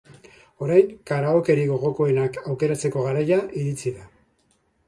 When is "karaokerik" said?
1.11-1.69